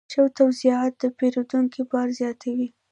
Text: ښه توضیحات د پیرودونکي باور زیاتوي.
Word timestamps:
ښه 0.13 0.23
توضیحات 0.37 0.93
د 1.01 1.03
پیرودونکي 1.17 1.81
باور 1.89 2.09
زیاتوي. 2.19 2.67